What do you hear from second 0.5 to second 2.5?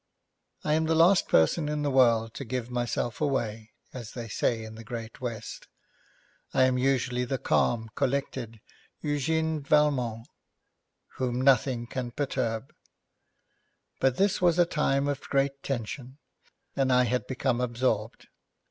I am the last person in the world to